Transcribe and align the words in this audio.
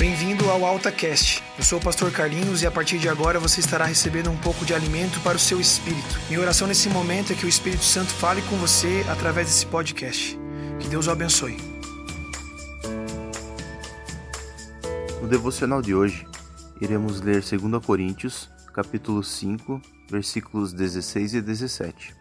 Bem-vindo 0.00 0.48
ao 0.48 0.64
AltaCast. 0.64 1.42
Eu 1.58 1.62
sou 1.62 1.78
o 1.78 1.82
pastor 1.82 2.10
Carlinhos 2.10 2.62
e 2.62 2.66
a 2.66 2.70
partir 2.70 2.98
de 2.98 3.06
agora 3.06 3.38
você 3.38 3.60
estará 3.60 3.84
recebendo 3.84 4.30
um 4.30 4.36
pouco 4.38 4.64
de 4.64 4.72
alimento 4.72 5.20
para 5.20 5.36
o 5.36 5.38
seu 5.38 5.60
espírito. 5.60 6.18
Minha 6.26 6.40
oração 6.40 6.66
nesse 6.66 6.88
momento 6.88 7.34
é 7.34 7.36
que 7.36 7.44
o 7.44 7.48
Espírito 7.48 7.84
Santo 7.84 8.10
fale 8.10 8.40
com 8.48 8.56
você 8.56 9.04
através 9.10 9.48
desse 9.48 9.66
podcast. 9.66 10.40
Que 10.78 10.88
Deus 10.88 11.06
o 11.06 11.10
abençoe. 11.10 11.58
No 15.20 15.28
devocional 15.28 15.82
de 15.82 15.94
hoje, 15.94 16.26
iremos 16.80 17.20
ler 17.20 17.42
2 17.42 17.84
Coríntios, 17.84 18.48
capítulo 18.72 19.22
5, 19.22 19.82
versículos 20.10 20.72
16 20.72 21.34
e 21.34 21.42
17. 21.42 22.14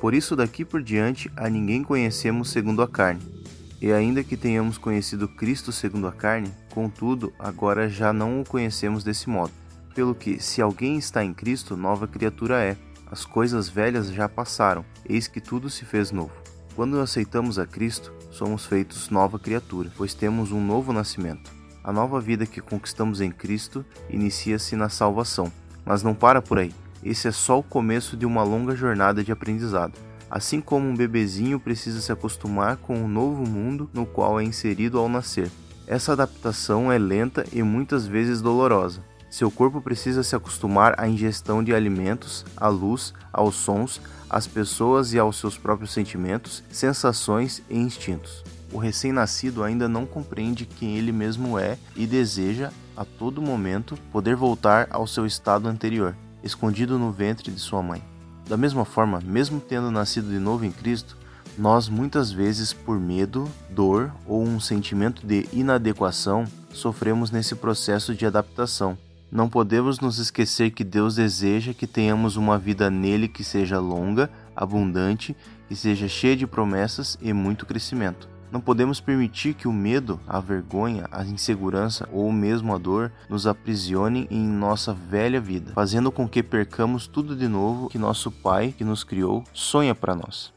Por 0.00 0.14
isso 0.14 0.34
daqui 0.34 0.64
por 0.64 0.82
diante 0.82 1.30
a 1.36 1.50
ninguém 1.50 1.84
conhecemos 1.84 2.48
segundo 2.50 2.80
a 2.80 2.88
carne 2.88 3.41
e 3.82 3.92
ainda 3.92 4.22
que 4.22 4.36
tenhamos 4.36 4.78
conhecido 4.78 5.26
Cristo 5.26 5.72
segundo 5.72 6.06
a 6.06 6.12
carne, 6.12 6.54
contudo, 6.72 7.32
agora 7.36 7.88
já 7.88 8.12
não 8.12 8.40
o 8.40 8.44
conhecemos 8.44 9.02
desse 9.02 9.28
modo. 9.28 9.52
Pelo 9.92 10.14
que, 10.14 10.40
se 10.40 10.62
alguém 10.62 10.96
está 10.96 11.24
em 11.24 11.34
Cristo, 11.34 11.76
nova 11.76 12.06
criatura 12.06 12.62
é. 12.62 12.76
As 13.10 13.24
coisas 13.24 13.68
velhas 13.68 14.12
já 14.12 14.28
passaram, 14.28 14.84
eis 15.04 15.26
que 15.26 15.40
tudo 15.40 15.68
se 15.68 15.84
fez 15.84 16.12
novo. 16.12 16.30
Quando 16.76 17.00
aceitamos 17.00 17.58
a 17.58 17.66
Cristo, 17.66 18.12
somos 18.30 18.64
feitos 18.64 19.10
nova 19.10 19.36
criatura, 19.36 19.90
pois 19.96 20.14
temos 20.14 20.52
um 20.52 20.64
novo 20.64 20.92
nascimento. 20.92 21.50
A 21.82 21.92
nova 21.92 22.20
vida 22.20 22.46
que 22.46 22.60
conquistamos 22.60 23.20
em 23.20 23.32
Cristo 23.32 23.84
inicia-se 24.08 24.76
na 24.76 24.88
salvação, 24.88 25.52
mas 25.84 26.04
não 26.04 26.14
para 26.14 26.40
por 26.40 26.58
aí. 26.58 26.72
Esse 27.02 27.26
é 27.26 27.32
só 27.32 27.58
o 27.58 27.64
começo 27.64 28.16
de 28.16 28.24
uma 28.24 28.44
longa 28.44 28.76
jornada 28.76 29.24
de 29.24 29.32
aprendizado. 29.32 29.98
Assim 30.32 30.62
como 30.62 30.88
um 30.88 30.96
bebezinho 30.96 31.60
precisa 31.60 32.00
se 32.00 32.10
acostumar 32.10 32.78
com 32.78 33.04
o 33.04 33.06
novo 33.06 33.46
mundo 33.46 33.90
no 33.92 34.06
qual 34.06 34.40
é 34.40 34.42
inserido 34.42 34.98
ao 34.98 35.06
nascer. 35.06 35.50
Essa 35.86 36.12
adaptação 36.12 36.90
é 36.90 36.96
lenta 36.96 37.44
e 37.52 37.62
muitas 37.62 38.06
vezes 38.06 38.40
dolorosa. 38.40 39.04
Seu 39.28 39.50
corpo 39.50 39.82
precisa 39.82 40.22
se 40.22 40.34
acostumar 40.34 40.94
à 40.96 41.06
ingestão 41.06 41.62
de 41.62 41.74
alimentos, 41.74 42.46
à 42.56 42.68
luz, 42.68 43.12
aos 43.30 43.56
sons, 43.56 44.00
às 44.30 44.46
pessoas 44.46 45.12
e 45.12 45.18
aos 45.18 45.38
seus 45.38 45.58
próprios 45.58 45.92
sentimentos, 45.92 46.64
sensações 46.70 47.62
e 47.68 47.76
instintos. 47.76 48.42
O 48.72 48.78
recém-nascido 48.78 49.62
ainda 49.62 49.86
não 49.86 50.06
compreende 50.06 50.64
quem 50.64 50.96
ele 50.96 51.12
mesmo 51.12 51.58
é 51.58 51.76
e 51.94 52.06
deseja, 52.06 52.70
a 52.96 53.04
todo 53.04 53.42
momento, 53.42 53.98
poder 54.10 54.34
voltar 54.34 54.88
ao 54.90 55.06
seu 55.06 55.26
estado 55.26 55.68
anterior, 55.68 56.16
escondido 56.42 56.98
no 56.98 57.12
ventre 57.12 57.50
de 57.52 57.60
sua 57.60 57.82
mãe. 57.82 58.11
Da 58.52 58.58
mesma 58.58 58.84
forma, 58.84 59.18
mesmo 59.24 59.58
tendo 59.58 59.90
nascido 59.90 60.28
de 60.28 60.38
novo 60.38 60.66
em 60.66 60.70
Cristo, 60.70 61.16
nós 61.56 61.88
muitas 61.88 62.30
vezes, 62.30 62.70
por 62.70 63.00
medo, 63.00 63.48
dor 63.70 64.12
ou 64.26 64.42
um 64.42 64.60
sentimento 64.60 65.26
de 65.26 65.48
inadequação, 65.54 66.44
sofremos 66.70 67.30
nesse 67.30 67.54
processo 67.54 68.14
de 68.14 68.26
adaptação. 68.26 68.98
Não 69.30 69.48
podemos 69.48 70.00
nos 70.00 70.18
esquecer 70.18 70.70
que 70.70 70.84
Deus 70.84 71.14
deseja 71.14 71.72
que 71.72 71.86
tenhamos 71.86 72.36
uma 72.36 72.58
vida 72.58 72.90
nele 72.90 73.26
que 73.26 73.42
seja 73.42 73.80
longa, 73.80 74.28
abundante, 74.54 75.34
que 75.66 75.74
seja 75.74 76.06
cheia 76.06 76.36
de 76.36 76.46
promessas 76.46 77.16
e 77.22 77.32
muito 77.32 77.64
crescimento. 77.64 78.31
Não 78.52 78.60
podemos 78.60 79.00
permitir 79.00 79.54
que 79.54 79.66
o 79.66 79.72
medo, 79.72 80.20
a 80.28 80.38
vergonha, 80.38 81.08
a 81.10 81.24
insegurança 81.24 82.06
ou 82.12 82.30
mesmo 82.30 82.74
a 82.74 82.78
dor 82.78 83.10
nos 83.26 83.46
aprisionem 83.46 84.28
em 84.30 84.46
nossa 84.46 84.92
velha 84.92 85.40
vida, 85.40 85.72
fazendo 85.72 86.12
com 86.12 86.28
que 86.28 86.42
percamos 86.42 87.06
tudo 87.06 87.34
de 87.34 87.48
novo 87.48 87.88
que 87.88 87.96
nosso 87.96 88.30
Pai, 88.30 88.74
que 88.76 88.84
nos 88.84 89.04
criou, 89.04 89.42
sonha 89.54 89.94
para 89.94 90.14
nós. 90.14 90.52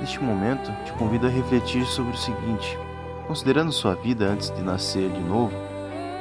Neste 0.00 0.18
momento, 0.22 0.72
te 0.86 0.92
convido 0.94 1.26
a 1.26 1.30
refletir 1.30 1.84
sobre 1.84 2.14
o 2.14 2.18
seguinte: 2.18 2.78
considerando 3.26 3.72
sua 3.72 3.94
vida 3.96 4.24
antes 4.24 4.50
de 4.50 4.62
nascer 4.62 5.10
de 5.10 5.20
novo, 5.20 5.54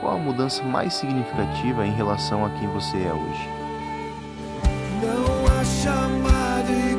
qual 0.02 0.18
a 0.18 0.20
mudança 0.20 0.62
mais 0.64 0.94
significativa 0.94 1.88
em 1.88 1.94
relação 1.94 2.46
a 2.46 2.50
quem 2.50 2.68
você 2.68 2.98
é 2.98 3.14
hoje? 3.14 3.50
Não 5.02 5.58
há 5.58 5.64
chamado 5.64 6.99